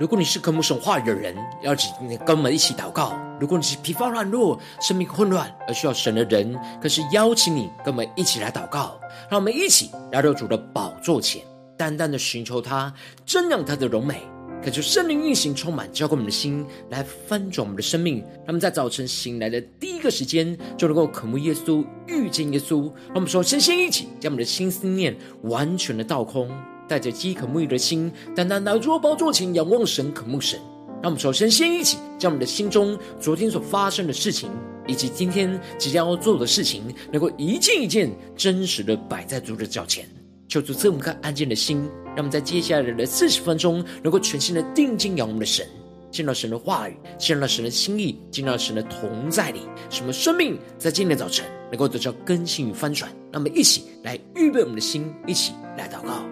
[0.00, 8.98] 如果你是渴慕神话语的人，邀请你跟我们一起祷告；如果你是疲乏软弱、生命混乱而需要神的人，更是邀请你跟我们一起来祷告。
[9.30, 11.42] 让我们一起来到主的宝座前，
[11.76, 12.90] 单单的寻求他，
[13.26, 14.22] 瞻仰他的荣美，
[14.62, 18.20] 恳求圣灵运行充满，浇灌我们的心，来翻转我们的生命。
[18.20, 22.84] 让我们在早晨醒来的第一个时间，就能够渴慕耶稣、遇见耶稣。
[23.08, 26.50] 让我们说，先先一起将我们的心思念完全的倒空。
[26.90, 30.58] 带着饥渴沐浴的心，单单来到宝座前，仰望神，渴慕神。
[31.00, 34.50] 让我们首先先一起将我们的心中昨天所发生的事情，
[34.88, 40.04] 以及今天即将要做的事情，能够一件一件真实的摆在主的脚前，
[40.48, 45.64] 求主赐我们颗安静的心，让我们在接下来的四十分钟，能够全心的定睛仰望我们的神，
[46.10, 53.08] 见到神的话语，见到神的心意，见到神的同在里，什么生命在今天早晨能够得到更新与翻转。
[53.30, 56.29] 让我们一起来预备我们的心，一起来祷告。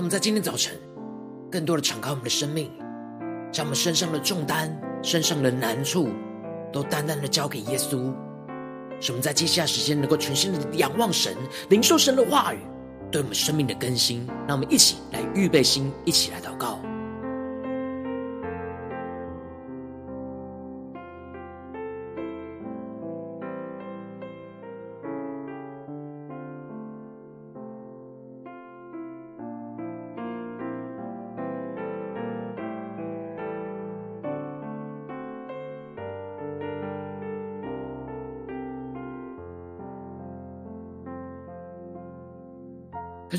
[0.00, 0.72] 让我们在今天早晨，
[1.52, 2.70] 更多的敞开我们的生命，
[3.52, 6.08] 将我们身上的重担、身上的难处，
[6.72, 8.10] 都淡淡的交给耶稣。
[8.98, 11.36] 使我们在接下来时间能够全心的仰望神，
[11.68, 12.60] 领受神的话语，
[13.12, 14.26] 对我们生命的更新。
[14.48, 16.79] 让我们一起来预备心，一起来祷告。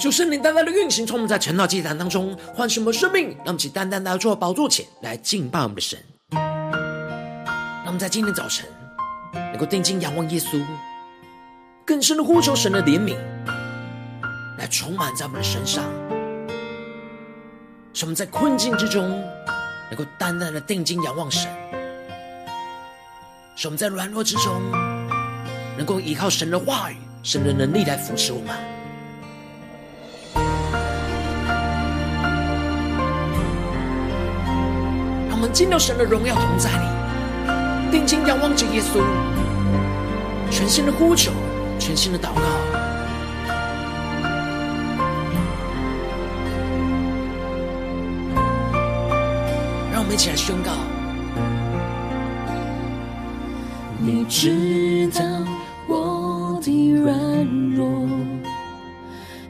[0.01, 5.99] 求圣灵单单的运行，从我们在晨祷祭坛当中唤醒我们生命，让我们起单单的坐宝座前来敬拜我们的神。
[6.31, 8.67] 让我们在今天早晨
[9.33, 10.59] 能够定睛仰望耶稣，
[11.85, 13.15] 更深的呼求神的怜悯，
[14.57, 15.83] 来充满在我们的身上。
[17.93, 19.07] 使我们在困境之中
[19.91, 21.47] 能够单单的定睛仰望神，
[23.55, 24.71] 使我们在软弱之中
[25.77, 28.70] 能够依靠神的话语、神的能力来扶持我们。
[35.41, 36.85] 们进入神的荣耀同在里，
[37.89, 39.01] 定睛仰望着耶稣，
[40.51, 41.31] 全新的呼求，
[41.79, 42.41] 全新的祷告。
[49.91, 50.73] 让我们一起来宣告：
[53.97, 55.23] 你知道
[55.87, 57.15] 我的软
[57.75, 58.07] 弱，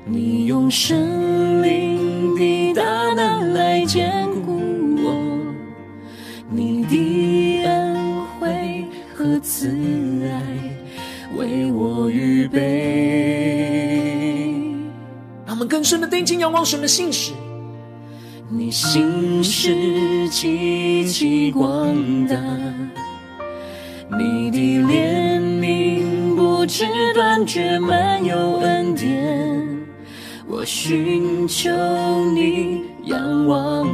[0.06, 1.51] 你用生
[16.22, 17.32] 定睛仰望神的信使。
[18.48, 21.96] 你心事极其广
[22.28, 22.36] 大，
[24.20, 29.68] 你的怜悯不知断绝，满有恩典。
[30.48, 31.72] 我寻求
[32.36, 33.88] 你，仰望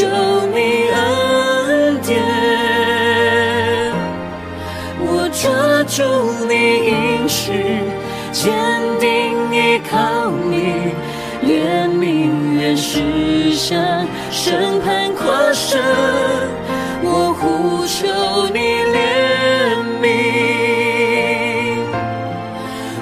[0.00, 0.06] 求
[0.46, 2.16] 你恩典，
[4.98, 5.44] 我抓
[5.84, 6.02] 住
[6.48, 6.52] 你
[6.88, 7.52] 应许，
[8.32, 8.48] 坚
[8.98, 9.04] 定
[9.52, 10.94] 依靠你，
[11.44, 12.00] 怜悯
[12.58, 15.78] 愿实现，审判跨生，
[17.02, 17.98] 我呼求
[18.54, 18.58] 你
[18.94, 18.96] 怜
[20.00, 20.08] 悯。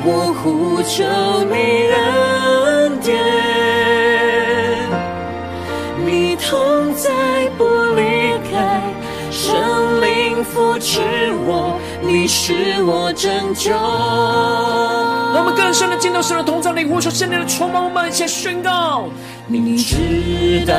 [0.04, 0.10] 我
[0.42, 1.04] 呼求
[10.98, 13.70] 扶持我，你是我拯救。
[13.70, 19.04] 让我们更深的进到神的同在里，呼求圣灵的充满，我们一起宣告：
[19.46, 20.74] 你知道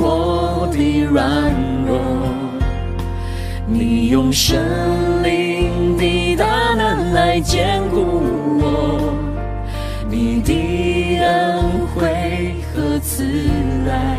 [0.00, 1.52] 我的软
[1.86, 2.00] 弱，
[3.68, 4.58] 你用神
[5.22, 8.22] 灵的大能来坚固。
[10.10, 11.62] 你的恩
[11.94, 13.24] 惠和慈
[13.88, 14.18] 爱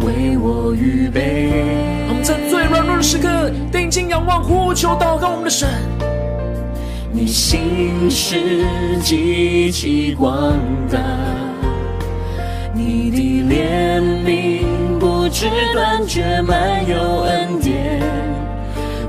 [0.00, 2.05] 为我预备。
[2.26, 3.28] 在最软弱的时刻，
[3.70, 5.68] 定睛仰望、呼求、祷告我们的神。
[7.12, 8.66] 你心事
[9.00, 10.58] 极其广
[10.90, 10.98] 大，
[12.74, 18.02] 你的怜悯不知断绝，满有恩典。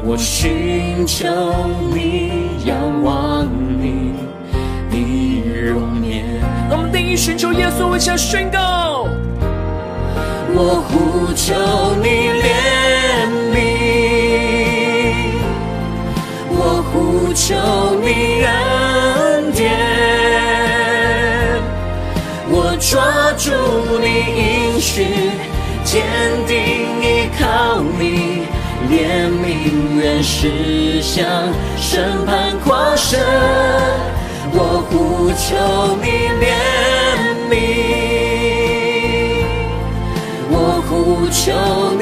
[0.04, 1.28] 我寻求
[1.92, 3.48] 你，仰望
[3.82, 4.14] 你
[4.92, 6.24] 的容颜。
[6.70, 9.08] 我们定义寻求耶稣，为下宣告。
[10.60, 11.54] 我呼求
[12.02, 12.27] 你
[17.48, 17.56] 求
[18.02, 19.72] 你恩典，
[22.50, 23.50] 我抓住
[24.02, 24.06] 你
[24.36, 25.08] 应许，
[25.86, 26.04] 坚
[26.46, 26.52] 定
[27.02, 28.44] 依靠你，
[28.92, 29.48] 怜悯
[29.98, 31.24] 原是向
[31.78, 33.18] 审判夸胜，
[34.52, 35.48] 我呼求
[36.04, 36.06] 你
[36.44, 36.46] 怜
[37.50, 37.56] 悯。
[40.50, 40.54] 我
[40.90, 40.92] 呼
[41.32, 41.96] 求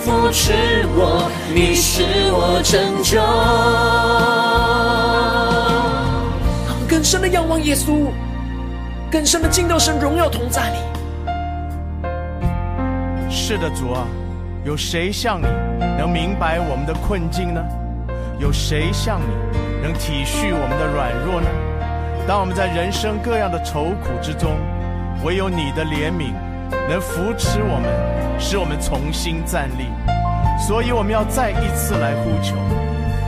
[0.00, 0.52] 扶持
[0.96, 2.02] 我，你是
[2.32, 3.20] 我拯救。
[6.88, 8.06] 更深的仰望耶稣，
[9.10, 10.78] 更深的进到神荣耀同在里。
[13.28, 14.06] 是的，主啊，
[14.64, 15.46] 有谁像你
[15.98, 17.62] 能明白我们的困境呢？
[18.38, 19.26] 有谁像你
[19.82, 21.48] 能体恤我们的软弱呢？
[22.26, 24.56] 当我们在人生各样的愁苦之中，
[25.24, 26.32] 唯有你的怜悯
[26.88, 29.86] 能扶持我们，使我们重新站立。
[30.58, 32.54] 所以我们要再一次来呼求，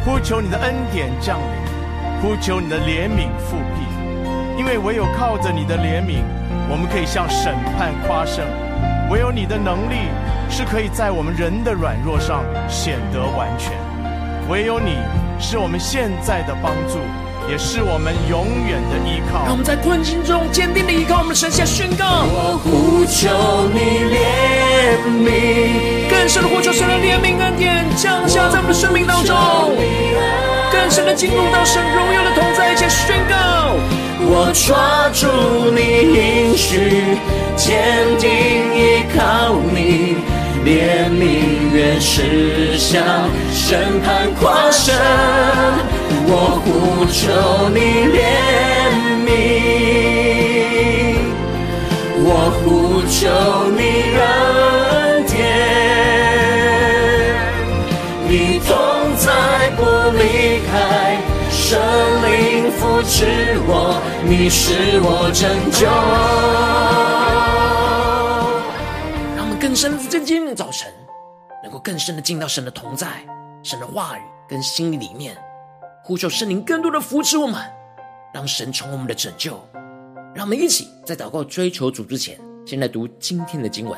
[0.04, 3.82] 呼求你的恩典降临，呼求你的怜悯复辟。
[4.58, 6.22] 因为唯有靠着你的怜悯，
[6.68, 8.44] 我们可以向审判夸胜；
[9.10, 10.08] 唯有你的能力
[10.50, 13.72] 是可以在我们人的软弱上显得完全。
[14.50, 14.98] 唯有你
[15.40, 16.98] 是我们现在的帮助，
[17.48, 19.44] 也是我们永远的依靠。
[19.44, 23.78] 让我们在困境中坚定的依靠我们的神，下宣告：我呼求你
[24.12, 24.16] 怜
[25.22, 29.36] 悯，更深的呼求神的怜悯恩典降下在我们的生命当中，
[30.70, 33.76] 更深的进入到神荣耀的同在，一起宣告：
[34.24, 35.26] 我抓住
[35.70, 35.80] 你
[36.14, 37.18] 应许，
[37.56, 38.30] 坚定
[38.74, 40.16] 依靠你。
[40.64, 43.02] 怜悯原是向
[43.52, 44.94] 审判夸胜，
[46.26, 46.32] 我
[46.64, 47.20] 呼求
[47.70, 47.78] 你
[48.12, 48.16] 怜
[49.26, 49.30] 悯，
[52.24, 52.28] 我
[52.62, 52.64] 呼
[53.08, 53.18] 求
[53.76, 53.80] 你
[54.18, 54.20] 恩
[55.26, 55.32] 典，
[58.28, 58.30] 你
[58.66, 58.70] 同
[59.16, 59.26] 在
[59.76, 59.80] 不
[60.16, 60.20] 离
[60.66, 60.72] 开，
[61.50, 61.60] 圣
[62.22, 62.30] 灵
[62.72, 63.16] 扶持
[63.66, 63.70] 我，
[64.24, 65.86] 你是我拯救。
[69.36, 70.92] 让我们更深的在今天的早晨，
[71.62, 73.06] 能够更深的进到神的同在、
[73.62, 75.36] 神的话语跟心里里面，
[76.04, 77.62] 呼求圣灵更多的扶持我们，
[78.34, 79.52] 让神从我们的拯救。
[80.34, 83.96] 让我们一起在祷告追求主之前，先来读今天的经文。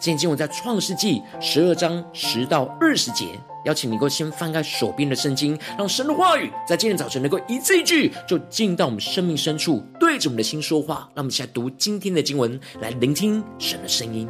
[0.00, 3.38] 今天经文在创世纪十二章十到二十节。
[3.66, 11.10] 邀请你能够先翻开手边的圣经，让神的话语在今天早晨能够一字一句就进到我们生命深处，对着我们的心说话。
[11.14, 14.26] 让我们一起来读今天的经文，来聆听神的声音。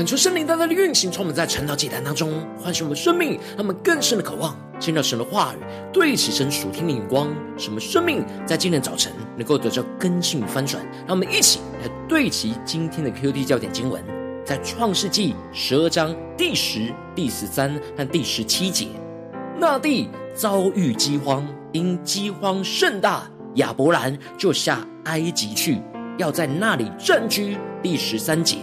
[0.00, 5.58] 恳求圣灵大大的运行，充满在晨祷祭坛当中，唤醒我们生命，让我们更深的渴望见到神的话语，
[5.92, 7.28] 对齐神属天的眼光，
[7.58, 10.82] 使我们生命在今天早晨能够得到更新与翻转。
[11.06, 14.02] 让我们一起来对齐今天的 QD 焦点经文，
[14.42, 18.86] 在创世纪十二章第十、第十三和第十七节。
[19.58, 25.76] 那地遭遇饥荒，因饥荒甚大，亚伯兰就下埃及去，
[26.16, 27.58] 要在那里暂居。
[27.82, 28.56] 第十三节。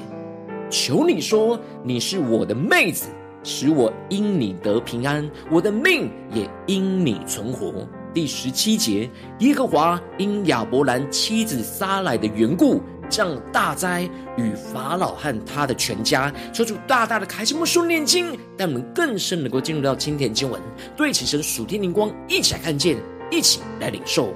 [0.69, 3.07] 求你说你是我的妹子，
[3.43, 7.87] 使我因你得平安，我的命也因你存活。
[8.13, 9.09] 第十七节，
[9.39, 16.33] 耶和华因亚伯兰妻子撒莱的缘故，降大灾与法老和他的全家。
[16.51, 20.59] 求主大大的开启我们属灵眼睛，让我们更深能够进入到今天经文，
[20.95, 22.97] 对齐神属天灵光，一起来看见，
[23.29, 24.33] 一起来领受。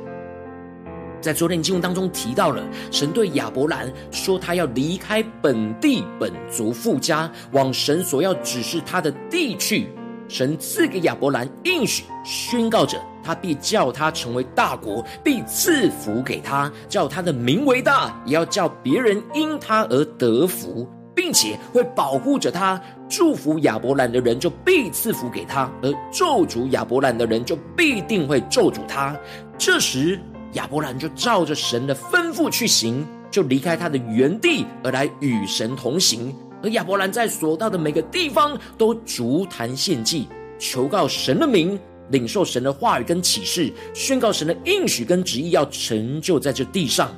[1.22, 9.88] 在昨天经文当中提到了，神对亚伯兰说，他要离开本地本族父家，往神所要指示他的地去。
[10.28, 22.82] 神赐给亚伯兰应许，宣告着他必叫他成为大国，必赐福给他，叫他的名为大，也要叫别人因他而得福，并且会保护着他。
[23.10, 29.14] 祝福亚伯兰的人就必赐福给他，而咒诅亚伯兰的人就必定会咒诅他。
[29.58, 30.18] 这时。
[30.54, 36.36] 亚伯兰就照着神的吩咐去行，就离开他的原地而来与神同行。
[36.64, 40.28] 而亚伯兰在所到的每个地方都筑坛献祭，
[40.60, 41.80] 求告神的名，
[42.10, 47.12] 领受神的话语跟启示，宣告神的应许跟旨意要成就在这地上。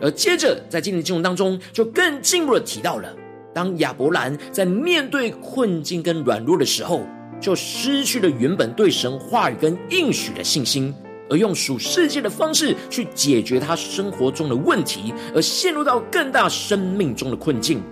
[0.00, 3.14] 而接着在今天的经文当中，就更进一步的提到了，
[3.54, 7.00] 当亚伯兰在面对困境跟软弱的时候，
[7.40, 10.94] 就失去了原本对神话语跟应许的信心。
[11.30, 17.82] 而用属世界的方式去解决他生活中的问题，而陷入到更大生命中的困境。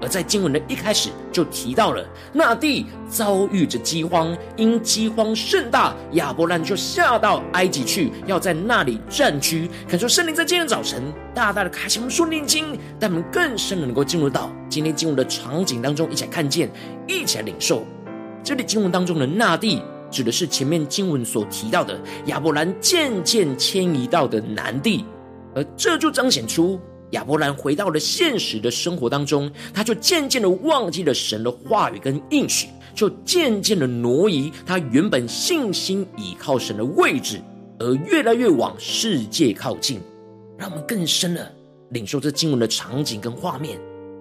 [0.00, 9.70] 而在经文的一开始就提到了，那地遭遇着饥荒，因饥荒甚大，亚伯兰就下到埃及去，要在那里暂居。
[9.88, 11.00] 恳求圣灵在今天早晨
[11.32, 16.68] 大大的开启我们属灵眼睛，让我们更深的能够进入到今天经文的场景当中，一起来看见，
[17.06, 17.84] 一起来领受。
[18.42, 19.80] 这里经文当中的那地。
[20.14, 25.04] 指的是前面经文所提到的亚伯兰渐渐迁移到的南地，
[25.56, 26.80] 而这就彰显出
[27.10, 37.40] 亚伯兰回到了现实的生活当中，他就渐渐的忘记了神的话语跟应许，就渐渐的挪移他原本信心倚靠神的位置，
[37.80, 40.00] 而越来越往世界靠近。
[40.56, 41.52] 让我们更深的
[41.90, 43.76] 领受这经文的场景跟画面。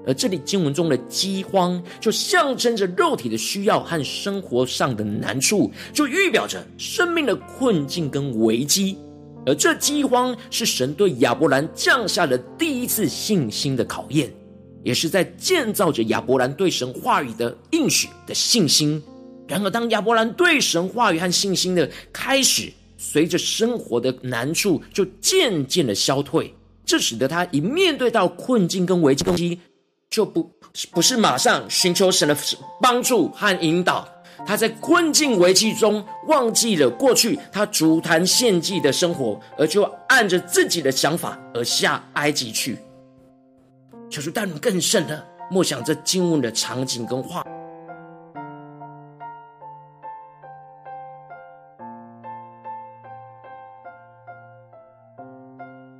[0.06, 8.98] 而这里经文中的饥荒，就象征着肉体的需要和生活上的难处，就预表着生命的困境跟危机。
[9.46, 14.32] 而这饥荒是神对亚伯兰降下的第一次信心的考验，
[14.84, 19.04] 也是在建造着亚伯兰对神话语的应许的信心。
[19.46, 26.54] 然而，当亚伯兰对神话语和信心的开始，随着生活的难处就渐渐的消退，
[26.86, 29.60] 这使得他一面对到困境跟危机。
[30.14, 30.48] 就不
[30.92, 32.38] 不是马上寻求神的
[32.80, 34.08] 帮助和引导，
[34.46, 42.78] 他在困境危机中忘记了过去他足坛献祭的生活，而就按着自己的想法而下埃及去。
[44.08, 47.44] 求主带领更深的默想这经文的场景跟话，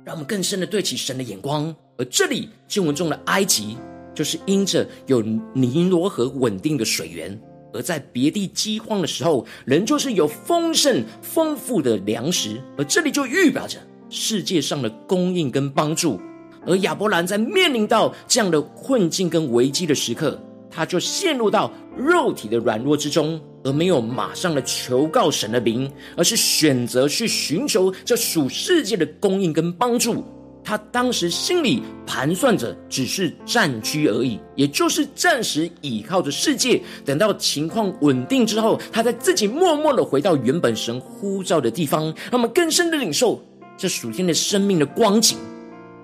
[0.04, 1.74] 让我们更深的对齐神的眼光。
[1.98, 3.76] 而这里经文中的埃及。
[4.14, 5.20] 就是因着有
[5.52, 7.38] 尼罗河稳定的水源，
[7.72, 13.78] 而在别地饥荒的时候，仍旧是有丰盛丰富的粮食，而这里就预表着
[14.08, 16.20] 世界上的供应跟帮助。
[16.66, 20.40] 而亚伯兰在面临到这样的困境跟危机的时刻，
[20.70, 30.24] 他就陷入到肉体的软弱之中，而没有马上的求告神的名，而是选择去寻求这属世界的供应跟帮助。
[30.64, 43.38] 他当时心里盘算着，只是暂居而已，也就是暂时倚靠着世界，等到情况稳定之后，他再自己默默的回到原本神呼召的地方，让我们更深的领受
[43.76, 45.36] 这属天的生命的光景。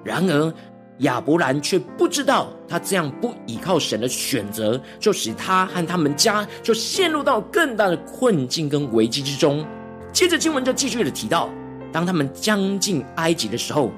[0.05, 0.55] 然而，
[0.99, 9.67] 亚伯兰却不知道，他这样不依靠神的选择，就使他和他们家就陷入到更大的困境跟危机之中。
[10.12, 11.49] 接着经文就继续的提到，
[11.90, 13.90] 当他们将近埃及的时候。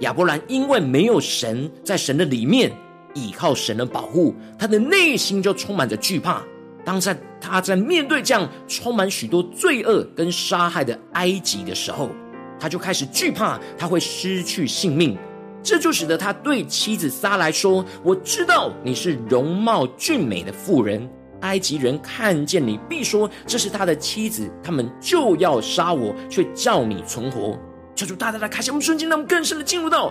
[0.00, 2.72] 亚伯兰因为没有神在神的里面，
[3.14, 6.42] 倚靠神的保护，他的内心就充满着惧怕。
[6.84, 12.10] 当在他在面对这样充满许多罪恶跟杀害的埃及的时候，
[12.58, 15.16] 他就开始惧怕他会失去性命，
[15.62, 21.06] 这就使得他对妻子撒莱说：“我知道你是容貌俊美的妇人。
[21.40, 27.58] 埃及人看见你，必说这是他的妻子，他们就要杀我，却叫你存活。”
[28.00, 30.10] 求主大大的开启我们瞬间，让我们更深的进入到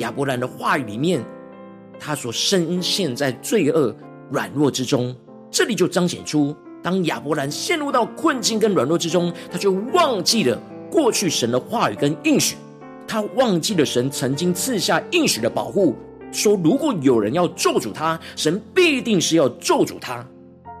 [0.00, 1.24] 亚伯兰的话语里面，
[1.98, 3.96] 他所深陷在罪恶
[4.30, 5.16] 软弱之中。
[5.50, 12.56] 这里就彰显出，当亚伯兰陷入到困境跟软弱之中，他就忘记了过去神的话语跟应许。
[13.08, 15.96] 他忘记了神曾经赐下应许的保护，
[16.30, 20.22] 说如果有人要咒诅他，神必定是要咒诅他，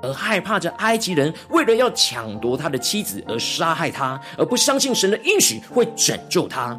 [0.02, 6.78] 而害怕着埃及人为了要抢夺他的妻子而杀害他，而不相信神的应许会拯救他。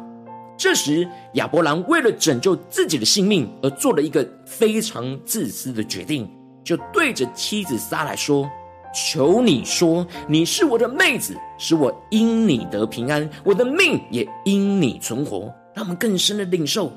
[0.56, 6.30] 这时亚伯兰为了拯救自己的性命，而做了一个非常自私的决定，
[6.62, 8.48] 就对着妻子撒来说。
[8.94, 15.50] 求你说，你是我的妹子，使我因你得平安，我的命也因你存活。
[15.74, 16.92] 让我们更深的领受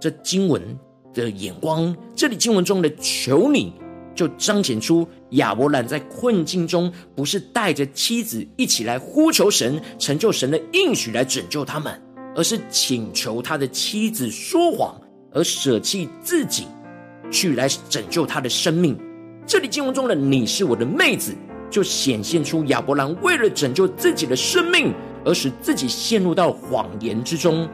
[0.00, 0.60] 这经文
[1.14, 1.96] 的眼光。
[2.16, 3.72] 这里经文中的“求你”，
[4.16, 12.02] 就彰显出亚伯兰在困境中，不是带着妻子一起来呼求神，成就神的应许来拯救他们，
[12.34, 14.98] 而是请求他的妻子说谎，
[15.32, 16.66] 而舍弃自己
[17.30, 18.98] 去来拯救他的生命。
[19.46, 21.32] 这里经文中的“你是我的妹子”，
[21.70, 24.92] 就显现出亚伯兰为了拯救自己的生命，
[25.24, 27.68] 而使自己陷入到谎言之中。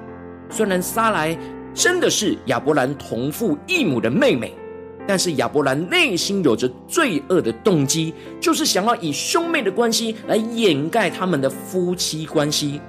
[0.50, 1.34] 虽然撒莱
[1.72, 4.52] 真的是亚伯兰同父异母的妹妹，
[5.06, 12.80] 但是亚伯兰内心有着罪恶的动机，就是想要以兄妹的关系来掩盖他们的夫妻关系，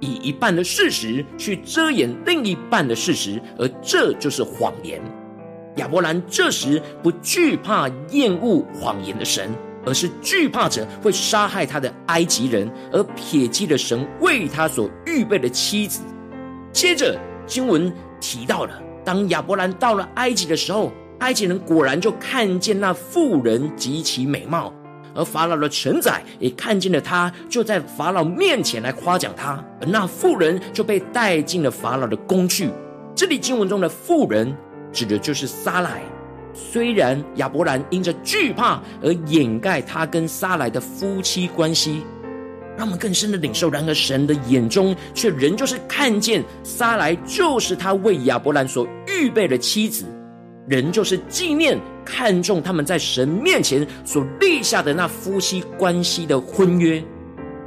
[0.00, 5.00] 以一半的事实去遮掩另一半的事实，而这就是谎言。
[5.76, 9.50] 亚伯兰这时不惧怕厌恶谎言的神，
[9.84, 16.00] 而是惧怕着会杀害他的埃及人，而撇弃了神为他所预备的妻子。
[16.72, 20.92] 接着经文提到了，当亚伯兰到了埃及的时候，
[21.24, 24.70] 埃及人果然就看见那妇人极其美貌，
[25.14, 32.68] 而法老的臣宰也看见了他，就在法老面前来夸奖他，而那妇人就被带进了法老的宫去。
[33.14, 34.54] 这里经文中的妇人。
[34.92, 36.00] 指的就是撒莱。
[36.54, 42.00] 虽然亚伯兰因着惧怕而掩盖他跟撒莱的夫妻关系，
[42.76, 43.68] 让我们更深的领受。
[43.68, 50.04] 然而神的眼中却仍旧是看见撒莱就是他为亚伯兰所预备的妻子，
[50.66, 57.02] 人就是纪念看重他们在神面前所立下的那夫妻关系的婚约。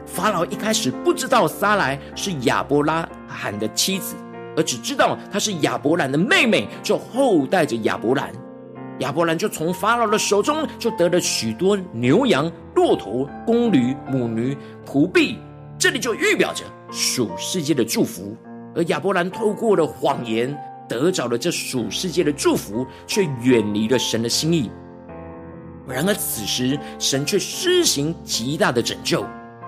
[0.05, 4.15] 法老一开始不知道撒莱是亚伯拉罕的妻子。
[4.55, 8.33] 而只知道她是亚伯兰的妹妹，就后代着亚伯兰。
[8.99, 15.37] 亚伯兰就从法老的手中就得了许多牛羊、骆驼、公驴、母驴、仆婢，
[15.77, 18.35] 这里就预表着属世界的祝福。
[18.75, 24.71] 而亚伯兰透过了谎言得着了这属世界的祝福，却远离了神的心意。
[25.87, 29.25] 然而此时，神却施行极大的拯救。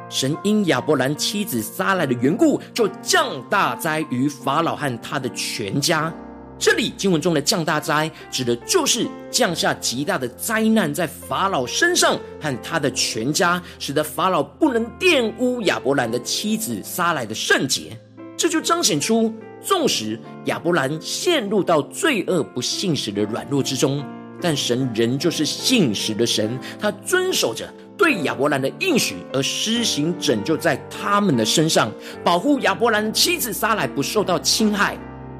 [0.10, 6.12] 神因亚伯兰妻子撒来的缘故，就降大灾于法老和他的全家。
[6.58, 17.98] 这里经文中的降大灾，指的就是降下极大的灾难在法老身上和他的全家，使得法老不能玷污亚伯兰的妻子撒来的圣洁。
[18.36, 24.04] 这就彰显出，纵使亚伯兰陷入到罪恶不信实的软弱之中，
[24.42, 27.68] 但神仍旧是信实的神，他遵守着。
[27.98, 31.92] 对亚伯兰的应许而施行拯救在他们的身上，
[32.24, 34.98] 保护亚伯兰妻子撒莱不受到侵害。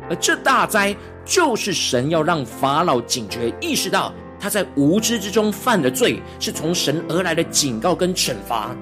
[0.10, 8.76] 而这大灾就是神要让法老警觉，意识到他在无知之中犯的罪，是从神而来的警告跟惩罚。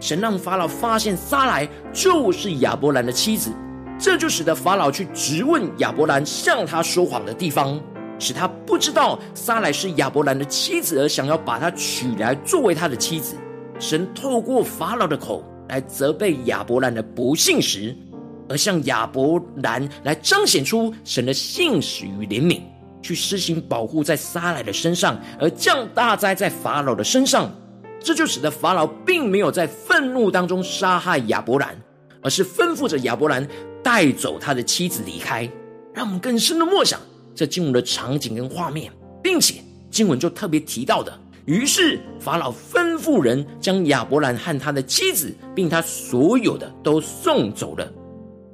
[0.00, 3.52] 神让法老发现撒莱就是亚伯兰的妻子，
[4.00, 7.80] 这就使得法老去质问亚伯兰向他说谎的地方。
[8.18, 13.34] 使他不知道撒莱是亚伯兰的妻子，而想要把她娶来作为他的妻子。
[13.78, 17.96] 神透过法老的口来责备亚伯兰的不信时，
[18.46, 22.60] 而向亚伯兰来彰显出神的信实与怜悯，
[23.00, 27.50] 去施行保护在撒莱的身上，而降大灾在法老的身上。
[28.00, 31.74] 这就使得法老并没有在愤怒当中杀害亚伯兰，
[32.22, 33.48] 而是吩咐着亚伯兰
[33.82, 35.48] 带走他的妻子离开。
[35.92, 37.00] 让我们更深的默想。
[37.34, 47.92] 这经文的场景跟画面，并且经文就特别提到的，于是法老吩咐人将亚伯兰和他的妻子，并他所有的都送走了。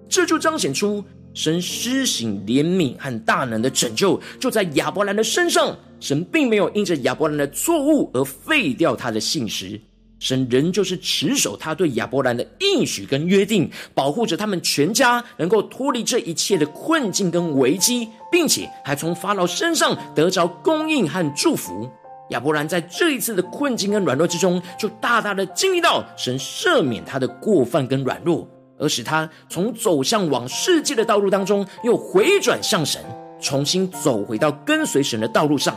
[0.08, 5.76] 这就彰显出神施行怜悯和大能的拯救，就在亚伯兰的身上。
[5.98, 9.80] 神并没有因着亚伯兰的错误而废掉他的信实，
[10.18, 21.90] 神仍旧是持守他对亚伯兰的应许跟约定，保护着他们全家能够脱离这一切的困境跟危机，并且还从法老身上得着供应和祝福。
[22.30, 28.48] 亚伯兰在这一次的困境跟软弱之中，就大大的经历到神赦免他的过犯跟软弱，
[28.78, 33.00] 而使他从走向往世界的道路当中，又回转向神，
[33.40, 35.76] 重新走回到跟随神的道路上。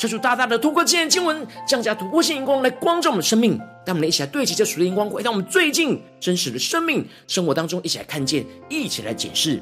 [0.00, 9.60] 求主大大的透过今天经文，降下突破性荧光来光照我们的生命，让我们一起来对齐这属灵的光，回到我们最近真实的生命生活当中，一起来看见，一起来检视。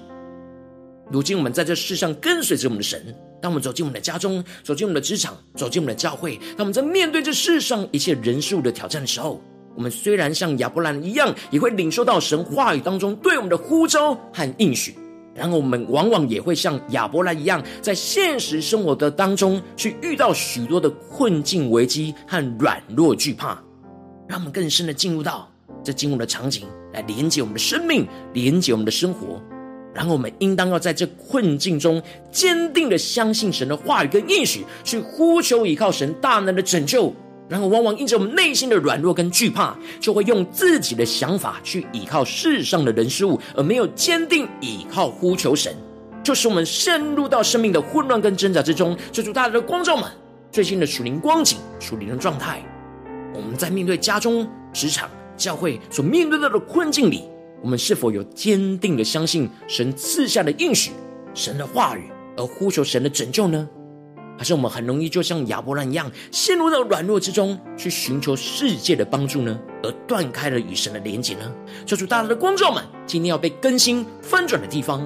[1.11, 9.43] 如今我们在这世上跟随着我们的神，当我们走进我们的家中，走进我们的职场，走进我们的教会，当我们在面对这世上一切人事物的挑战的时候，
[9.75, 14.95] 我们虽然像亚伯兰一样，也会领受到神话语当中对我们的呼召和应许。
[15.39, 23.57] 然后我们往往也会像亚伯兰一样，在现实生活的当中去遇到许多的困境、危机和软弱、惧怕，
[24.27, 25.49] 让我们更深的进入到
[25.85, 29.41] 这进入的场景，来连接我们的生命，连接我们的生活。
[29.95, 37.15] 然后我们应当要在这困境中，坚定的相信神的话语跟应许，去呼求依靠神大能的拯救。
[37.49, 45.75] 然后，往往因着我们内心的软弱跟惧怕，就会用自己的想法去依靠世上的人事物，而没有坚定依靠呼求神，
[46.23, 48.95] 就使我们陷入到生命的混乱跟挣扎之中。
[49.11, 50.05] 求主大大的光照们
[50.53, 52.63] 最新的属灵光景、属灵的状态。
[53.35, 57.23] 我们在面对家中、职场、教会所面对到的困境里，
[57.63, 60.91] 我们是否有坚定的相信神赐下的应许、
[61.33, 63.67] 神的话语，而呼求神的拯救呢？
[64.39, 69.59] 还是我们很容易就像亚伯兰一样，陷入到软弱之中，去寻求世界的帮助呢？
[69.83, 71.53] 而断开了与神的连结呢？
[71.85, 75.05] 求主大大的光照们，今天要被更新翻转的地方。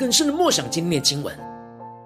[0.00, 1.36] 更深的默想今天的经文，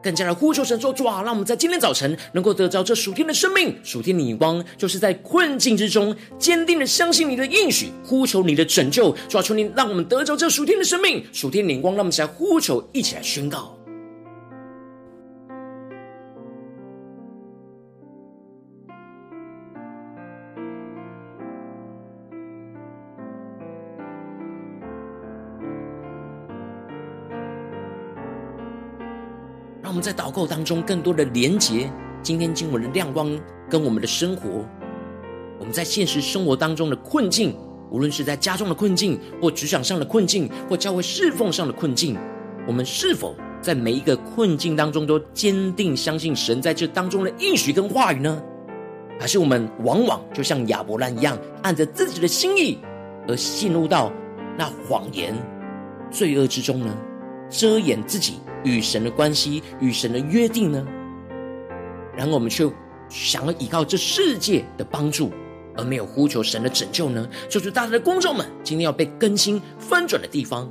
[0.02, 9.14] 更加的呼求神说：“主啊，让我们在今天早晨能够得着这属天的生命、属天的眼光，就是在困境之中坚定的相信你的应许，呼求你的拯救。
[9.28, 13.78] 主啊，求你让我们得着这属天的生命、属天的眼光，让我们一起来呼求，一起来宣告。”
[30.04, 31.90] 在祷告当中更多的连结
[32.22, 33.30] 今天经文的亮光
[33.70, 34.62] 跟我们的生活。
[35.58, 37.56] 我们在现实生活当中的困境，
[37.90, 42.18] 无论是在家中的困境，或职场上的困境，或教会侍奉上的困境，
[42.66, 48.42] 我们是否在每一个困境当中都坚定相信神在这当中的应许跟话语呢？
[49.18, 52.78] 还是我们往往就像亚伯兰一样，按着自己的心意
[53.26, 54.12] 而陷入到
[54.58, 55.34] 那谎言、
[56.10, 56.94] 罪恶之中呢？
[57.48, 58.40] 遮掩自己。
[58.64, 60.82] 与神的关系，与神的约定呢？
[62.16, 62.66] 然后我们却
[63.10, 65.30] 想要依靠这世界的帮助，
[65.76, 67.28] 而没有呼求神的拯救呢？
[67.46, 70.66] 就是大家的观众们，今天要被更新翻转的地方。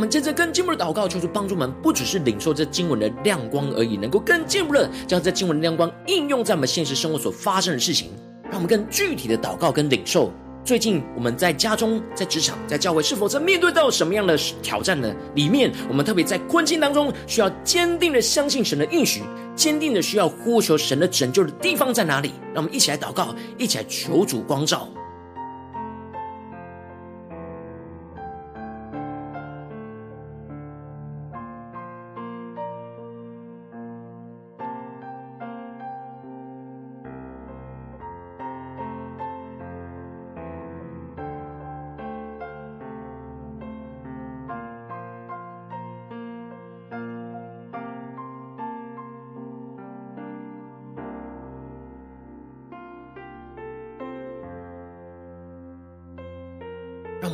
[0.00, 8.08] 我们接着更进一步的祷告，求主帮助我们，不只是领受这经文的亮光而已，能够更进一步的将这经文的亮光应用在我们现实生活所发生的事情。
[8.44, 10.32] 让我们更具体的祷告跟领受。
[10.64, 15.14] 最近我们在家中、在职场、在教会，是否在面对到什么样的挑战呢？
[15.34, 19.20] 里面我们特别在困境当中，需要坚定的相信神的应许，
[19.54, 22.32] 坚定的需要呼求神的拯救的地方在哪里？
[22.54, 24.88] 让我们一起来祷告，一起来求主光照。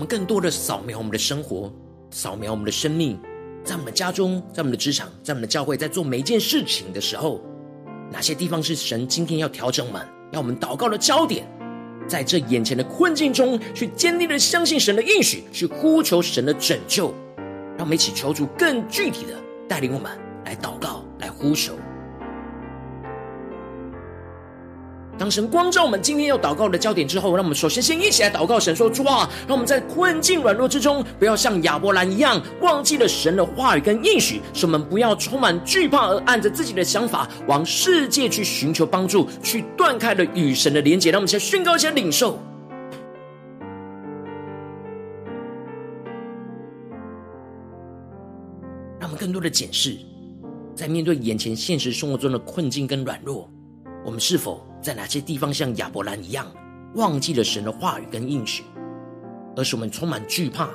[0.07, 1.73] 更多的扫描我们的生活，
[2.11, 3.19] 扫描我们的生命，
[3.65, 7.41] 在我们的家中，在我们的职场，在我们的教会，在做每一件事情的时候，
[8.11, 11.47] 哪些地方是神今天要调整我们，要我们祷告的焦点？
[12.09, 17.13] 在这眼前的困境中，去坚定的相信神的应许，去呼求神的拯救。
[17.77, 19.35] 让我们一起求主更具体的
[19.69, 20.11] 带领我们
[20.45, 21.73] 来祷告，来呼求。
[25.19, 41.11] 当神光照我们今天要祷告的焦点之后，让我们首先先一起来祷告神说：主啊，让我们在困境软弱之中，不要像亚伯兰一样忘记了神的话语跟应许，使我们不要充满惧怕而按着自己的想法往世界去寻求帮助，去断开了与神的连结。
[41.11, 42.39] 让我们先宣告一下领受，
[49.01, 49.97] 让我们更多的检视，
[50.75, 53.51] 在面对眼前现实生活中的困境跟软弱，
[54.07, 56.47] 我们是否在哪些地方像亚伯兰一样，
[56.95, 58.63] 忘记了神的话语跟应许，
[59.57, 60.71] 而是我们充满惧怕，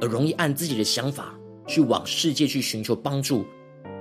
[0.00, 1.32] 而容易按自己的想法
[1.64, 3.46] 去往世界去寻求帮助，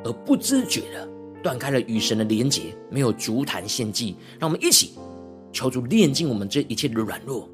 [0.03, 1.07] 而不自觉的
[1.43, 4.15] 断开了与神的连结，没有足坛献祭。
[4.39, 4.93] 让我们一起
[5.53, 7.47] 求主炼净我们这一切的软弱。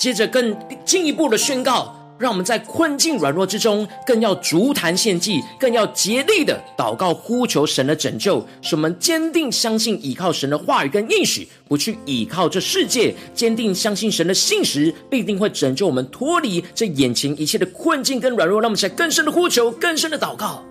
[0.00, 18.58] 接着更进一步的宣告，让我们在困境软弱之中，更要筑坛献祭，更要竭力的祷告呼求神的拯救，使我们坚定相信倚靠神的话语跟应许，不去倚靠这世界，坚定相信神的信实必定会拯救我们脱离这眼前一切的困境跟软弱。
[18.58, 20.64] 让我们在更深的呼求，更深的祷告。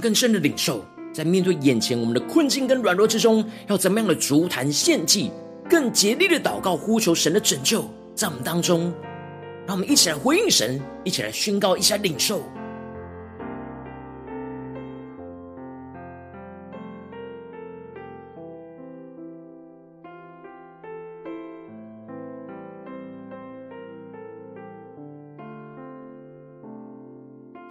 [0.00, 5.30] 更深的领受，在面对眼前我们的困境跟软弱之中，要怎么样的足坛献祭，
[5.68, 8.92] 更竭力的祷告呼求神的拯救，在我们当中，
[9.66, 12.42] 让我们一起来回应神，一起来宣告，一起来领受。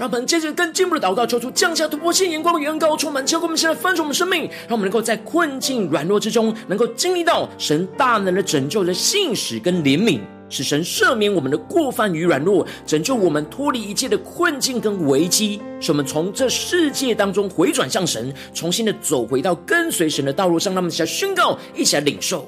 [0.05, 20.71] 我们接着更进一步的祷告，求主降下突破性眼光的远高，充满教灌我们现在翻转我们生命，让我们能够在困境软弱之中，能够经历到神大能的拯救的信实跟怜悯，使神赦免我们的过犯与软弱，拯救我们脱离一切的困境跟危机，使我们从这世界当中回转向神，重新的走回到跟随神的道路上。
[20.71, 22.47] 让我们一起来宣告，一起来领受，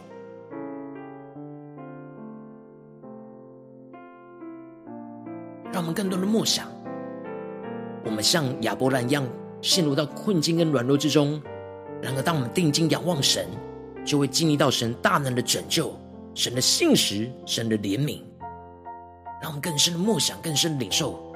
[5.73, 6.76] 让我们更多的默想。
[8.07, 9.27] 我们像亚伯兰一样
[9.61, 11.41] 陷入到困境跟软弱之中，
[12.01, 13.45] 然而当我们定睛仰望神，
[14.05, 15.93] 就会经历到神大能的拯救、
[16.33, 18.21] 神的信实、神的怜悯，
[19.41, 21.26] 让我们更深的默想、更深的领受。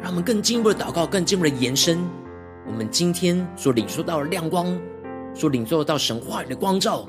[0.00, 1.98] 让我们更进一步的祷告，更进一步的延伸。
[2.66, 4.78] 我们今天所领受到的亮光，
[5.34, 7.06] 所领受到神话语的光照，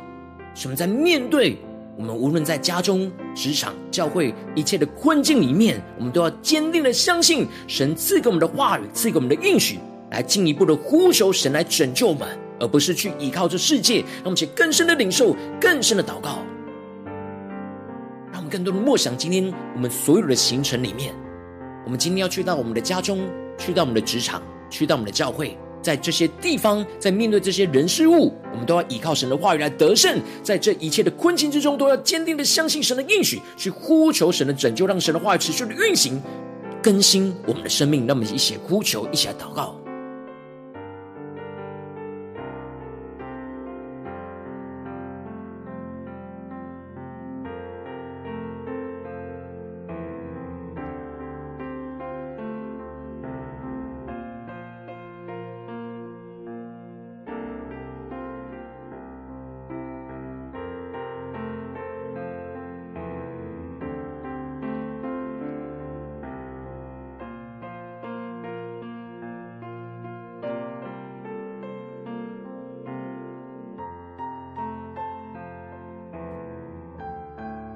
[0.55, 1.57] 使我们在面对
[1.97, 9.77] 我们无论在家中、职场、教会一切的困境里面，我们都要坚定的相信神赐给我们的话语，赐给我们的应许，
[10.11, 12.27] 来进一步的呼求神来拯救我们，
[12.59, 13.99] 而不是去依靠这世界。
[13.99, 16.39] 让我们去更深的领受，更深的祷告，
[18.31, 21.13] 让我们更多的默想今天我们所有的行程里面，
[21.89, 25.57] 我们今天要去到我们的家中，去到我们的职场，去到我们的教会。
[25.81, 30.21] 在这些地方，在面对这些人事物，我们都要依靠神的话语来得胜。
[30.43, 36.21] 在这一切的困境之中，都要坚定的相信神的应许，去呼求神的拯救，让神的话语持续的运行，
[36.79, 38.05] 更新我们的生命。
[38.05, 39.75] 那么一起呼求，一起来祷告。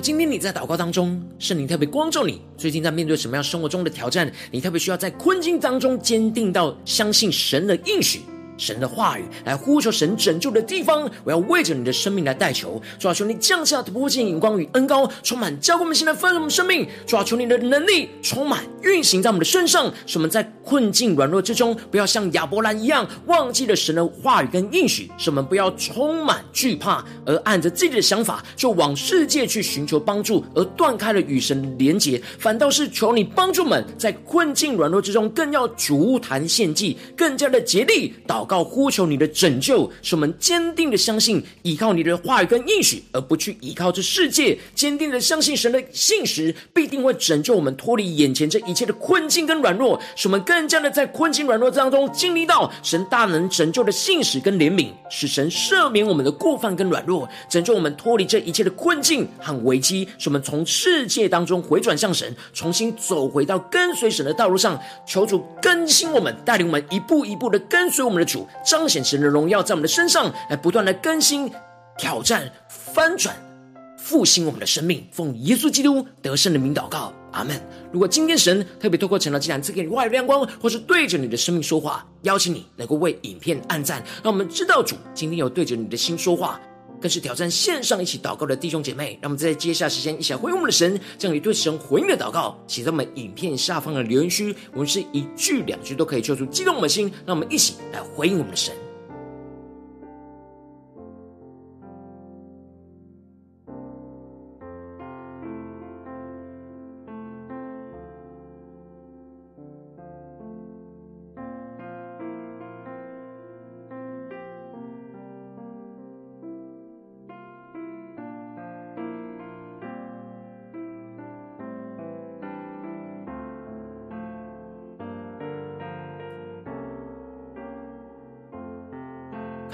[0.00, 4.32] 今天你在祷告当中，圣灵特别光照你，最近在面对什么样生活中的挑战？
[4.50, 8.22] 你特别需要在困境当中坚定到相信神的应许。
[8.60, 12.80] 神的话语来呼求神拯救的地方，我要为着你的生命来代求。
[12.98, 16.86] 主啊，求你降下突破性眼光与恩膏，充满浇灌我们现在丰盛我们生命。
[17.06, 32.20] 主啊，求你的能力充满运行在我们的身上，使我们在困境软弱之中，不要像亚伯兰一样忘记了神的话语跟应许，使我们不要充满惧怕，而按着自己的想法就往世界去寻求帮助，而断开了与神连结。
[32.38, 38.49] 反倒是求你帮助我们在困境软弱之中，更要足坛献祭，更加的竭力祷。
[38.50, 44.58] 告呼求你的拯救，使我们坚定的相信，依靠你的话语跟应许，而不去依靠这世界。
[44.74, 64.76] 坚定的相信神的信实必定会拯救我们脱离眼前这一切的困境跟软弱，使我们更加的在困境软弱当中经历到神大能拯救的信实跟怜悯，使神赦免我们的过犯跟软弱，拯救我们脱离这一切的困境和危机，使我们从世界当中回转向神，重新走回到跟随神的道路上。
[65.06, 68.39] 求主更新我们，带领我们一步一步的跟随我们的主。
[68.64, 71.50] 彰显神的荣耀在我们的身上，来不断的更新、
[71.96, 73.34] 挑战、翻转、
[73.96, 75.06] 复兴我们的生命。
[75.12, 77.60] 奉耶稣基督得胜的名祷告，阿门。
[77.92, 86.60] 如果今天神特别透过晨祷祭坛赐给你外亮光，或是对着你的生命说话，邀请你能够为影片按赞，让我们知道主今天有对着你的心说话。
[87.00, 98.74] 更是挑战线上一起祷告的弟兄姐妹，让我们在接下时间一起来回应我们的神，将你对神回应的祷告写在我们影片下方的留言区，我们是一句两句都可以说出激动我们的心，让我们一起来回应我们的神。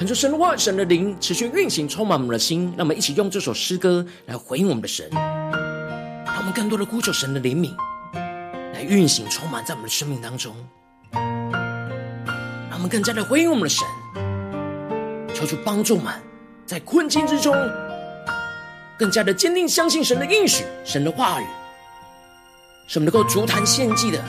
[0.07, 2.73] 恳求神的话，神的灵持续运行，充满我们的心。
[2.77, 7.75] 让我们一起用这首诗歌来回应我们的神，让我们更多的呼求神的怜悯，
[8.73, 10.55] 来运行，充满在我们的生命当中。
[11.11, 13.85] 让我们更加的回应我们的神，
[15.35, 16.15] 求主帮助我们，
[16.65, 17.53] 在困境之中，
[18.97, 21.47] 更加的坚定相信神的应许、神的话语，
[22.87, 24.23] 使我们能够足坛献祭的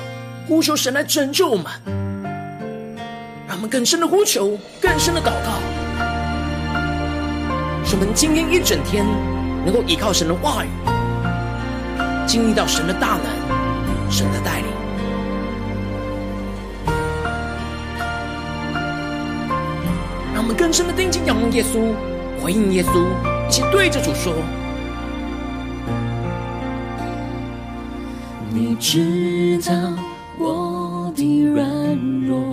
[0.47, 1.65] 呼求神来拯救我们，
[3.47, 5.61] 让我们更深的呼求、更深的祷告，
[7.89, 9.05] 使我们今天一整天
[9.65, 10.67] 能够依靠神的话语，
[12.27, 14.65] 经历到神的大能、神的带领。
[20.33, 21.93] 让我们更深的定睛仰望耶稣，
[22.43, 23.05] 回应耶稣，
[23.47, 24.33] 一起对着主说。
[28.49, 29.73] 你知道
[30.38, 31.65] 我的软
[32.27, 32.43] 弱，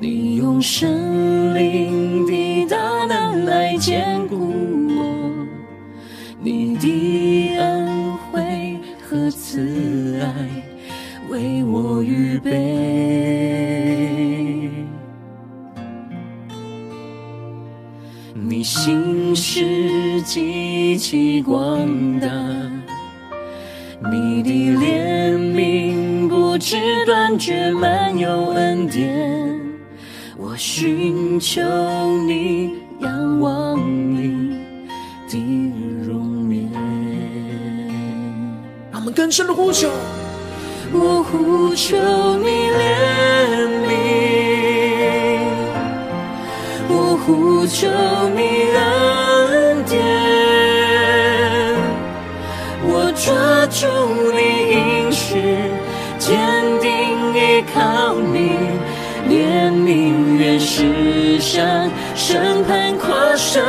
[0.00, 1.47] 你用圣灵的大
[3.88, 5.46] 坚固我，
[6.42, 10.28] 你的恩惠和慈爱
[11.30, 12.50] 为我预备，
[18.34, 22.28] 你心是极其广大。
[24.12, 26.76] 你的怜悯不知
[27.06, 29.58] 断绝，满有恩典。
[30.36, 31.62] 我寻求
[32.26, 32.77] 你，
[33.40, 34.58] 望你
[35.28, 35.36] 的
[36.06, 36.68] 容颜。
[38.90, 39.88] 让我们更深的呼求，
[40.92, 41.96] 我呼求
[42.38, 42.80] 你怜
[43.88, 43.90] 悯，
[46.88, 46.92] 我
[47.24, 47.86] 呼求
[48.34, 48.40] 你
[48.74, 49.96] 恩典。
[52.90, 53.26] 我抓
[53.66, 53.86] 住
[54.32, 54.38] 你
[54.72, 54.76] 应
[55.12, 55.26] 许，
[56.18, 56.26] 坚
[56.80, 56.88] 定
[57.34, 57.36] 依
[57.74, 57.76] 靠
[58.14, 58.36] 你，
[59.28, 60.84] 怜悯愿实
[61.48, 61.64] 现，
[62.14, 63.64] 审判跨生。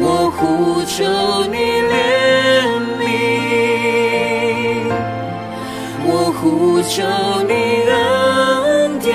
[0.00, 1.02] 我呼求
[1.50, 1.56] 你
[1.90, 1.92] 怜
[3.00, 3.02] 悯，
[6.06, 6.08] 我
[6.38, 7.02] 呼求
[7.48, 7.52] 你
[7.90, 9.10] 恩典，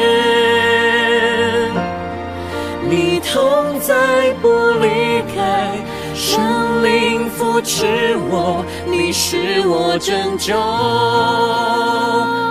[2.90, 3.96] 你同在
[4.42, 4.46] 不
[4.82, 4.86] 离
[5.34, 5.72] 开，
[6.14, 7.86] 圣灵扶持
[8.30, 8.66] 我。
[8.86, 10.54] 你是我拯救，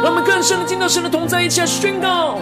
[0.02, 2.38] 让我们更深的进到神的同在，一起来宣告。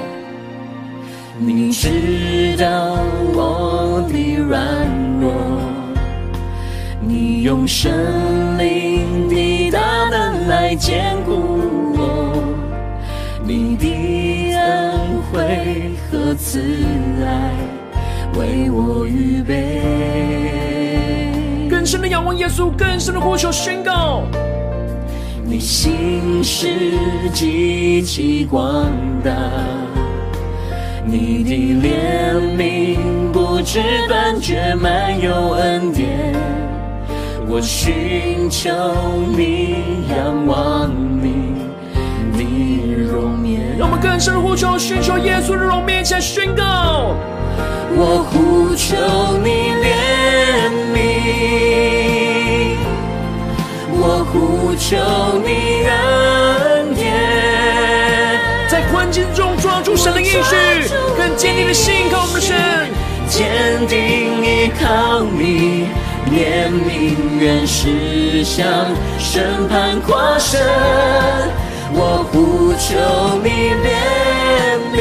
[1.76, 2.96] 知道
[3.34, 4.86] 我的软
[5.20, 5.32] 弱，
[7.00, 7.92] 你用神
[8.56, 11.32] 灵的大能来坚固
[11.98, 12.32] 我，
[13.44, 16.60] 你的恩惠和慈
[17.26, 17.50] 爱
[18.38, 19.82] 为我预备。
[21.68, 24.22] 更深的仰望耶稣，更深的呼求宣告。
[25.44, 26.68] 你心是
[27.32, 28.86] 极其广
[29.24, 29.32] 大，
[31.06, 31.50] 你的
[31.86, 32.96] 怜悯
[33.30, 36.34] 不知断绝，满有恩典。
[37.46, 38.70] 我寻求
[39.36, 40.90] 你，仰望
[41.22, 41.52] 你，
[42.32, 42.80] 你
[43.10, 43.76] 容颜。
[43.78, 47.14] 让我们更深呼求，寻求耶稣的容面前宣告。
[47.96, 48.96] 我呼求
[49.44, 49.86] 你怜
[50.94, 50.98] 悯，
[53.92, 54.96] 我呼求
[55.44, 57.04] 你恩典，
[58.68, 60.73] 在困境中抓住神的应许，
[61.36, 62.56] 坚定的心靠我们的神，
[63.28, 63.96] 坚定
[64.44, 65.88] 依靠你，
[66.30, 68.66] 怜悯愿实现，
[69.18, 70.60] 审判跨身，
[71.92, 72.94] 我呼求
[73.42, 73.48] 你
[73.84, 73.86] 怜
[74.94, 74.96] 悯。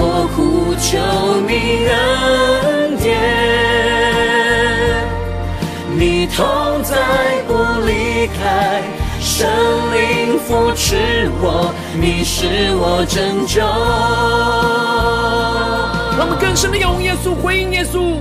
[0.00, 0.02] 我
[0.34, 0.86] 呼求
[1.46, 1.52] 你
[1.88, 3.06] 恩典，
[5.96, 6.96] 你同在
[7.46, 7.52] 不
[7.86, 8.82] 离开，
[9.20, 9.46] 圣
[9.92, 12.46] 灵扶持我，你是
[12.76, 13.60] 我拯救。
[16.16, 18.18] 让我们更深的仰望耶稣，回应耶稣。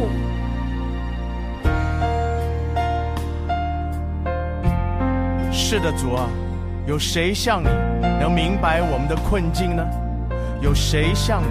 [5.51, 6.27] 是的，主啊，
[6.87, 7.67] 有谁像你
[8.19, 9.85] 能明白我们的困境呢？
[10.59, 11.49] 有谁像你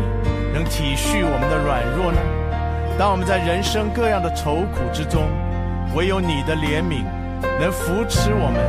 [0.53, 2.19] 能体恤我们的软弱呢？
[2.99, 5.29] 当我们在人生各样的愁苦之中，
[5.95, 7.05] 唯有你的怜悯
[7.61, 8.61] 能扶持我们，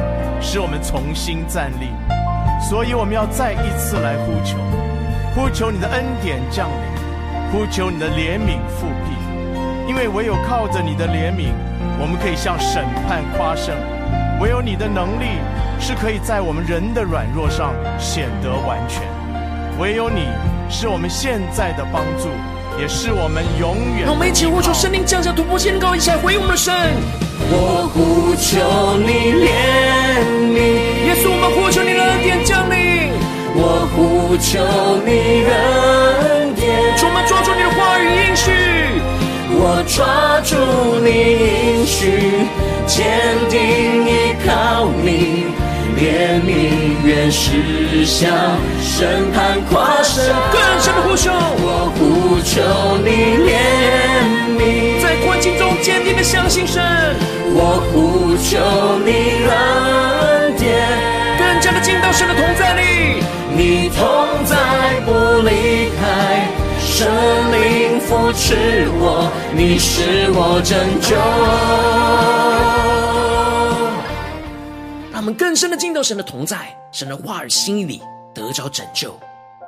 [0.42, 2.17] 使我们重新站立。
[2.70, 4.58] 所以我们要再一次来呼求，
[5.34, 9.16] 呼求你的恩典降临，呼求你的怜悯复辟。
[9.88, 11.54] 因为唯有靠着你的怜悯，
[11.98, 13.74] 我们可以向审判夸胜；
[14.42, 15.40] 唯有你的能力
[15.80, 19.02] 是可以在我们人的软弱上显得完全。
[19.80, 20.28] 唯有你
[20.70, 22.28] 是我们现在的帮助，
[22.82, 24.04] 也是我们永远。
[24.04, 26.74] 让我们一起呼求圣灵降下突破限高，一起来回应我们的神。
[27.50, 29.56] 我呼求你怜
[30.52, 30.60] 悯，
[31.08, 33.12] 耶稣，我们呼求你的恩典降临。
[33.54, 34.60] 我呼求
[35.06, 35.52] 你的
[36.30, 38.52] 恩典，充满抓住你的话语应许。
[39.60, 40.56] 我抓住
[41.04, 41.10] 你
[41.78, 42.48] 应许，
[42.86, 43.06] 坚
[43.50, 43.58] 定
[44.06, 45.46] 依靠你。
[45.98, 48.30] 怜悯愿实现，
[48.80, 51.32] 审判跨生，更深的呼求。
[51.60, 52.62] 我呼求
[53.04, 53.10] 你
[53.48, 53.50] 怜
[54.58, 55.02] 悯。
[55.02, 56.84] 在困境中坚定的相信神，
[57.50, 58.60] 我呼求
[59.04, 59.10] 你
[59.50, 60.47] 恩
[62.18, 63.22] 神的同在里。
[63.56, 65.12] 你同在不
[65.48, 66.48] 离开，
[66.80, 67.08] 神
[67.52, 71.16] 灵扶持我，你是我拯救。
[75.12, 78.02] 让我们更深的进到神的同在，神的话语心里
[78.34, 79.16] 得着拯救，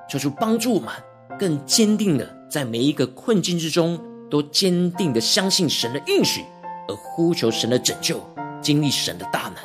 [0.09, 0.89] 求主帮助我们
[1.37, 6.43] 更坚定的在每一个困境之中，都坚定的相信神的应许，
[6.87, 8.19] 而呼求神的拯救，
[8.59, 9.57] 经历神的大能，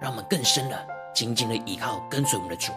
[0.00, 0.86] 让我们更深的
[1.16, 2.70] 紧紧的依靠跟随我们的主。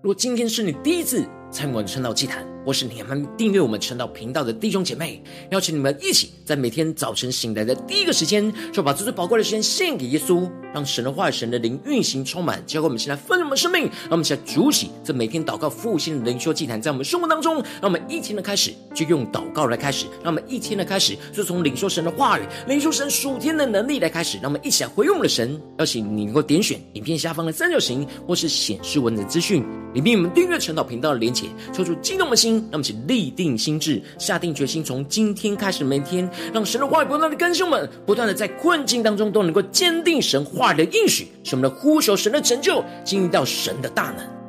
[0.00, 13.82] 若今天是你第一次参观圣道祭坛，或是你们订阅我们晨祷频道的弟兄姐妹，邀请你们一起在每天早晨醒来的第一个时间，就把这最宝贵的时间献给耶稣，让神的话语、神的灵运行充满，交给我们现在丰盛的生命。
[13.84, 24.38] 让我们现在主起这每天祷告复兴的灵修祭坛，在我们生活当中，让我们一天的开始就用祷告来开始，让我们一天的开始就从领受神的话语、领受神属天的能力来开始。
[24.42, 25.60] 让我们一起来回应我们的神。
[25.78, 29.64] 邀请你能够点选影片下方的三角形，或是显示文字资讯。
[29.94, 44.43] 里面我们订阅晨祷频道的连结，抽出激动的心，让我们一起立定心智，下定决心，从今天开始每天，让神的话语不断的更新我们，不断的在困境当中都能够坚定神话语的应许，使我们的呼求神的成就，经历到神的大能。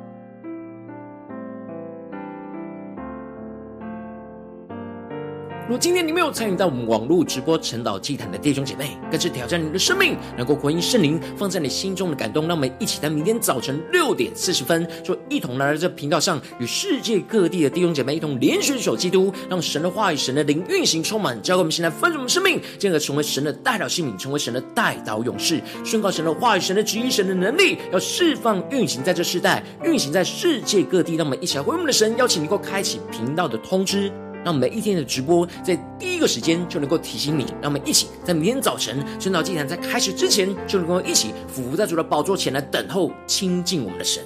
[5.68, 12.46] 如今天你没有参与到我们网络直播晨祷祭坛的弟兄姐妹，更是挑战你的生命，能够回应圣灵放在你心中的感动。
[12.46, 31.16] 让我们一起在明天早晨六点四十分，就一同来到这频道上，与世界各地的弟兄姐妹一同连续守基督，让神的话语、神的灵运行充满，教给我们现在分盛的生命，进而成为神的代表性命，成为神的代祷勇士，宣告神的话语、神的旨意、神的能力，要释放运行在这世代，运行在世界各地。
[31.16, 34.12] 让我们一起来回应我们的神，邀请你能够开启频道的通知。
[34.46, 44.22] 让每一天的直播在第一个时间就能够提醒你，让我们一起在明天早晨圣道祭坛在开始之前，就能够一起俯伏在主的宝座前来等候亲近我们的神。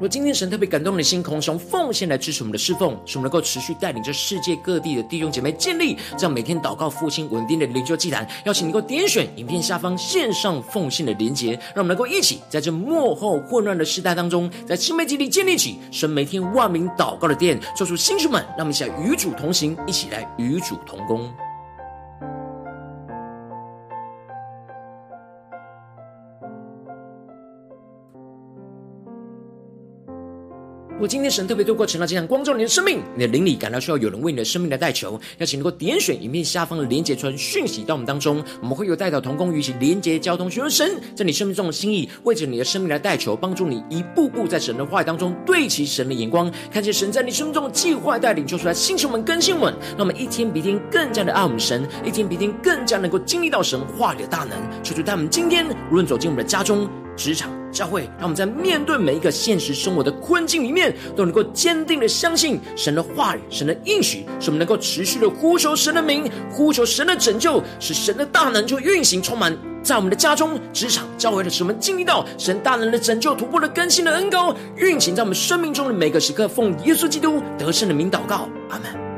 [0.00, 8.26] 如果今天神特别感动你的心，渴望用奉献来支持我们的侍奉，使我们能够持续带领着世界各地的弟兄姐妹建立这样每天祷告复兴稳定的灵修祭坛。
[8.46, 21.30] 邀请你能够点选影片下方线上奉献的连结，让我们能够一起在这幕后混乱的时代当中，在新媒体里建立起神每天万名祷告的殿，做出新兄们，让我们一起来与主同行，一起来与主同工。
[31.00, 54.50] 如果今天神特别透过晨祷祭坛光照你的生命，你的灵里感到需要有人为你的生命来代求，邀请能够点选影片下方的连结传讯息到我们当中，我们会有代祷同工与其连结交通，寻求神在你生命中的心意，为着你的生命来代求，帮助你一步步在神的话语当中对齐神的眼光，看见神在你生命中的计划带领，就出来兴起我们更新我们，让我们一天比一天更加的爱我们神，一天比一天更加能够经历到神话语的大能。
[54.82, 56.86] 求主带我们今天无论走进我们的家中、
[57.16, 76.48] 职场、教会，让我们在面对每一个现实生活的困境里面，都能够坚定的相信神的话语、神的应许，使我们能够持续的呼求神的名，呼求神的拯救，使神的大能就运行充满在我们的家中、职场、教会的，使我们经历到神大能的拯救、突破的更新的恩膏，运行在我们生命中的每个时刻。
[76.48, 79.09] 奉耶稣基督得胜的名祷告，阿门。